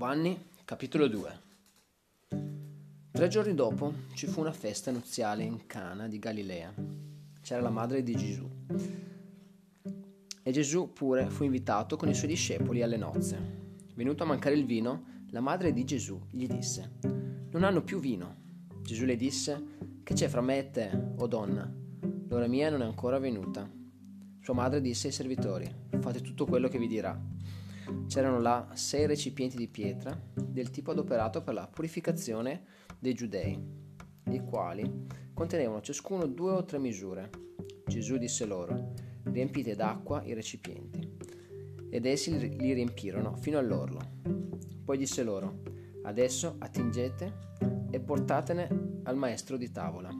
Giovanni, 0.00 0.46
capitolo 0.64 1.08
2 1.08 1.40
Tre 3.10 3.28
giorni 3.28 3.54
dopo 3.54 3.92
ci 4.14 4.26
fu 4.26 4.40
una 4.40 4.50
festa 4.50 4.90
nuziale 4.90 5.42
in 5.42 5.66
Cana 5.66 6.08
di 6.08 6.18
Galilea. 6.18 6.72
C'era 7.42 7.60
la 7.60 7.68
madre 7.68 8.02
di 8.02 8.16
Gesù. 8.16 8.48
E 10.42 10.50
Gesù 10.52 10.94
pure 10.94 11.28
fu 11.28 11.44
invitato 11.44 11.96
con 11.96 12.08
i 12.08 12.14
suoi 12.14 12.30
discepoli 12.30 12.80
alle 12.80 12.96
nozze. 12.96 13.38
Venuto 13.94 14.22
a 14.22 14.26
mancare 14.26 14.54
il 14.54 14.64
vino, 14.64 15.04
la 15.32 15.40
madre 15.40 15.70
di 15.70 15.84
Gesù 15.84 16.18
gli 16.30 16.46
disse, 16.46 16.92
Non 17.50 17.62
hanno 17.62 17.82
più 17.82 18.00
vino. 18.00 18.36
Gesù 18.80 19.04
le 19.04 19.16
disse, 19.16 19.62
Che 20.02 20.14
c'è 20.14 20.28
fra 20.28 20.40
me 20.40 20.60
e 20.60 20.70
te, 20.70 20.90
o 21.18 21.26
donna? 21.26 21.70
L'ora 22.28 22.46
mia 22.46 22.70
non 22.70 22.80
è 22.80 22.86
ancora 22.86 23.18
venuta. 23.18 23.70
Sua 24.40 24.54
madre 24.54 24.80
disse 24.80 25.08
ai 25.08 25.12
servitori, 25.12 25.70
Fate 26.00 26.22
tutto 26.22 26.46
quello 26.46 26.68
che 26.68 26.78
vi 26.78 26.86
dirà. 26.86 27.20
C'erano 28.06 28.40
là 28.40 28.68
sei 28.74 29.06
recipienti 29.06 29.56
di 29.56 29.68
pietra 29.68 30.18
del 30.34 30.70
tipo 30.70 30.90
adoperato 30.90 31.42
per 31.42 31.54
la 31.54 31.66
purificazione 31.66 32.64
dei 32.98 33.14
giudei, 33.14 33.58
i 34.30 34.40
quali 34.40 35.06
contenevano 35.32 35.80
ciascuno 35.80 36.26
due 36.26 36.52
o 36.52 36.64
tre 36.64 36.78
misure. 36.78 37.30
Gesù 37.86 38.16
disse 38.16 38.44
loro, 38.46 38.92
riempite 39.24 39.74
d'acqua 39.74 40.22
i 40.24 40.34
recipienti. 40.34 41.16
Ed 41.88 42.06
essi 42.06 42.56
li 42.56 42.72
riempirono 42.72 43.36
fino 43.36 43.58
all'orlo. 43.58 44.00
Poi 44.84 44.96
disse 44.96 45.22
loro, 45.22 45.62
adesso 46.02 46.56
attingete 46.58 47.48
e 47.90 48.00
portatene 48.00 49.00
al 49.04 49.16
maestro 49.16 49.56
di 49.56 49.70
tavola. 49.70 50.10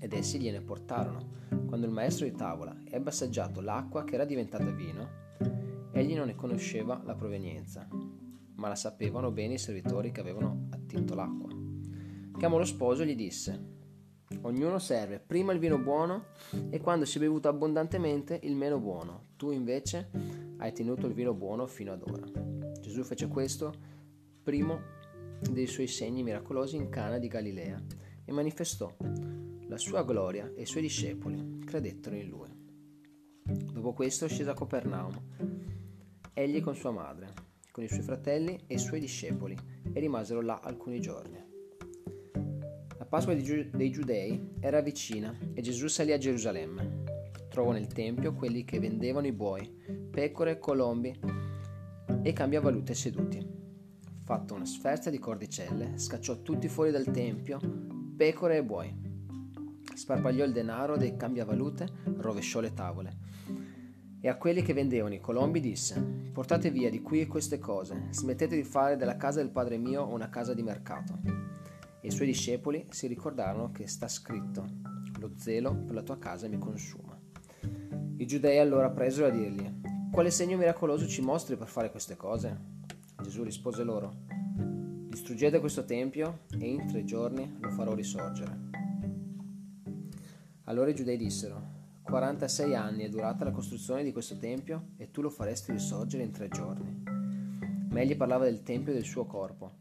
Ed 0.00 0.12
essi 0.12 0.38
gliene 0.38 0.60
portarono. 0.60 1.40
Quando 1.66 1.86
il 1.86 1.92
maestro 1.92 2.26
di 2.26 2.32
tavola 2.32 2.76
ebbe 2.84 3.10
assaggiato 3.10 3.60
l'acqua 3.60 4.04
che 4.04 4.14
era 4.14 4.24
diventata 4.24 4.70
vino, 4.70 5.21
Egli 6.02 6.16
non 6.16 6.26
ne 6.26 6.34
conosceva 6.34 7.00
la 7.04 7.14
provenienza, 7.14 7.86
ma 8.56 8.66
la 8.66 8.74
sapevano 8.74 9.30
bene 9.30 9.54
i 9.54 9.58
servitori 9.58 10.10
che 10.10 10.18
avevano 10.18 10.66
attinto 10.70 11.14
l'acqua. 11.14 11.48
Chiamò 12.36 12.58
lo 12.58 12.64
sposo 12.64 13.02
e 13.02 13.06
gli 13.06 13.14
disse, 13.14 13.70
Ognuno 14.40 14.80
serve 14.80 15.20
prima 15.20 15.52
il 15.52 15.60
vino 15.60 15.78
buono 15.78 16.24
e 16.70 16.80
quando 16.80 17.04
si 17.04 17.18
è 17.18 17.20
bevuto 17.20 17.46
abbondantemente 17.46 18.40
il 18.42 18.56
meno 18.56 18.80
buono. 18.80 19.26
Tu 19.36 19.52
invece 19.52 20.10
hai 20.56 20.72
tenuto 20.72 21.06
il 21.06 21.14
vino 21.14 21.34
buono 21.34 21.68
fino 21.68 21.92
ad 21.92 22.02
ora. 22.02 22.26
Gesù 22.80 23.04
fece 23.04 23.28
questo 23.28 23.72
primo 24.42 24.80
dei 25.52 25.68
suoi 25.68 25.86
segni 25.86 26.24
miracolosi 26.24 26.74
in 26.74 26.88
Cana 26.88 27.18
di 27.18 27.28
Galilea 27.28 27.80
e 28.24 28.32
manifestò 28.32 28.92
la 29.68 29.76
sua 29.76 30.02
gloria 30.02 30.50
e 30.56 30.62
i 30.62 30.66
suoi 30.66 30.82
discepoli 30.82 31.60
credettero 31.64 32.16
in 32.16 32.26
lui. 32.26 32.50
Dopo 33.44 33.92
questo 33.92 34.26
scese 34.26 34.50
a 34.50 34.54
Copernaum 34.54 35.62
egli 36.34 36.62
con 36.62 36.74
sua 36.74 36.90
madre, 36.90 37.28
con 37.70 37.84
i 37.84 37.88
suoi 37.88 38.02
fratelli 38.02 38.58
e 38.66 38.74
i 38.74 38.78
suoi 38.78 39.00
discepoli, 39.00 39.56
e 39.92 40.00
rimasero 40.00 40.40
là 40.40 40.60
alcuni 40.62 41.00
giorni. 41.00 41.38
La 42.98 43.04
Pasqua 43.04 43.34
dei 43.34 43.90
Giudei 43.90 44.54
era 44.60 44.80
vicina 44.80 45.36
e 45.52 45.60
Gesù 45.60 45.88
salì 45.88 46.12
a 46.12 46.18
Gerusalemme. 46.18 47.02
Trovò 47.48 47.72
nel 47.72 47.88
Tempio 47.88 48.32
quelli 48.32 48.64
che 48.64 48.78
vendevano 48.78 49.26
i 49.26 49.32
buoi, 49.32 49.70
pecore, 50.10 50.58
colombi 50.58 51.14
e 52.22 52.32
cambiavalute 52.32 52.94
seduti. 52.94 53.60
Fatto 54.24 54.54
una 54.54 54.64
sferza 54.64 55.10
di 55.10 55.18
cordicelle, 55.18 55.98
scacciò 55.98 56.40
tutti 56.40 56.68
fuori 56.68 56.90
dal 56.90 57.10
Tempio, 57.10 57.58
pecore 58.16 58.56
e 58.56 58.64
buoi. 58.64 59.10
Sparpagliò 59.94 60.44
il 60.44 60.52
denaro 60.52 60.96
dei 60.96 61.16
cambiavalute, 61.16 61.86
rovesciò 62.16 62.60
le 62.60 62.72
tavole 62.72 63.32
e 64.24 64.28
a 64.28 64.36
quelli 64.36 64.62
che 64.62 64.72
vendevano 64.72 65.14
i 65.14 65.20
colombi 65.20 65.58
disse, 65.58 66.00
portate 66.32 66.70
via 66.70 66.88
di 66.88 67.02
qui 67.02 67.26
queste 67.26 67.58
cose, 67.58 68.06
smettete 68.10 68.54
di 68.54 68.62
fare 68.62 68.96
della 68.96 69.16
casa 69.16 69.40
del 69.40 69.50
Padre 69.50 69.78
mio 69.78 70.06
una 70.06 70.30
casa 70.30 70.54
di 70.54 70.62
mercato. 70.62 71.18
E 72.00 72.06
i 72.06 72.10
suoi 72.12 72.28
discepoli 72.28 72.86
si 72.88 73.08
ricordarono 73.08 73.72
che 73.72 73.88
sta 73.88 74.06
scritto, 74.06 74.64
lo 75.18 75.32
zelo 75.34 75.74
per 75.74 75.96
la 75.96 76.02
tua 76.02 76.20
casa 76.20 76.46
mi 76.46 76.56
consuma. 76.56 77.18
I 78.16 78.24
giudei 78.24 78.60
allora 78.60 78.90
presero 78.90 79.26
a 79.26 79.30
dirgli, 79.30 79.80
quale 80.12 80.30
segno 80.30 80.56
miracoloso 80.56 81.08
ci 81.08 81.20
mostri 81.20 81.56
per 81.56 81.66
fare 81.66 81.90
queste 81.90 82.14
cose? 82.14 82.56
Gesù 83.20 83.42
rispose 83.42 83.82
loro, 83.82 84.18
distruggete 85.08 85.58
questo 85.58 85.84
tempio 85.84 86.42
e 86.56 86.68
in 86.68 86.86
tre 86.86 87.02
giorni 87.02 87.56
lo 87.58 87.70
farò 87.70 87.92
risorgere. 87.92 88.70
Allora 90.66 90.90
i 90.90 90.94
giudei 90.94 91.16
dissero, 91.16 91.71
46 92.02 92.74
anni 92.74 93.04
è 93.04 93.08
durata 93.08 93.44
la 93.44 93.50
costruzione 93.50 94.02
di 94.02 94.12
questo 94.12 94.36
tempio 94.36 94.88
e 94.96 95.10
tu 95.10 95.22
lo 95.22 95.30
faresti 95.30 95.72
risorgere 95.72 96.22
in 96.22 96.32
tre 96.32 96.48
giorni. 96.48 97.02
Ma 97.90 98.00
egli 98.00 98.16
parlava 98.16 98.44
del 98.44 98.62
tempio 98.62 98.92
e 98.92 98.94
del 98.96 99.04
suo 99.04 99.24
corpo. 99.24 99.80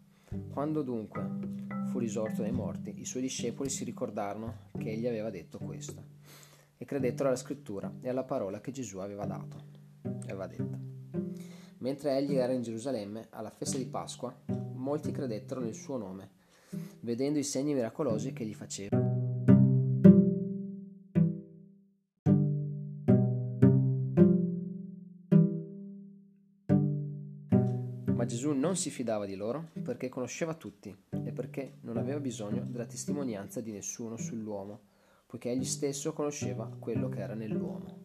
Quando 0.52 0.82
dunque 0.82 1.22
fu 1.90 2.00
risorto 2.00 2.42
dai 2.42 2.52
morti, 2.52 3.00
i 3.00 3.06
suoi 3.06 3.24
discepoli 3.24 3.70
si 3.70 3.84
ricordarono 3.84 4.70
che 4.78 4.92
egli 4.92 5.08
aveva 5.08 5.30
detto 5.30 5.58
questo 5.58 6.04
e 6.78 6.86
credettero 6.86 7.28
alla 7.30 7.38
scrittura 7.38 7.92
e 8.02 8.10
alla 8.10 8.24
parola 8.24 8.62
che 8.62 8.72
Gesù 8.72 9.00
aveva 9.00 9.26
dato 9.26 9.80
aveva 10.32 10.48
detto. 10.48 10.80
Mentre 11.80 12.18
egli 12.18 12.36
era 12.36 12.54
in 12.54 12.62
Gerusalemme 12.62 13.28
alla 13.32 13.50
festa 13.50 13.78
di 13.78 13.86
Pasqua, 13.86 14.34
molti 14.74 15.12
credettero 15.12 15.62
nel 15.62 15.74
suo 15.74 15.98
nome, 15.98 16.30
vedendo 17.02 17.40
i 17.40 17.44
segni 17.44 17.74
miracolosi 17.74 18.34
che 18.34 18.46
gli 18.46 18.54
faceva. 18.54 19.11
Ma 28.22 28.28
Gesù 28.28 28.52
non 28.52 28.76
si 28.76 28.92
fidava 28.92 29.26
di 29.26 29.34
loro 29.34 29.70
perché 29.82 30.08
conosceva 30.08 30.54
tutti 30.54 30.96
e 31.10 31.32
perché 31.32 31.80
non 31.82 31.98
aveva 31.98 32.20
bisogno 32.20 32.64
della 32.70 32.86
testimonianza 32.86 33.62
di 33.62 33.72
nessuno 33.72 34.16
sull'uomo, 34.16 34.82
poiché 35.26 35.50
egli 35.50 35.66
stesso 35.66 36.14
conosceva 36.14 36.70
quello 36.78 37.10
che 37.10 37.20
era 37.20 37.34
nell'uomo. 37.34 38.01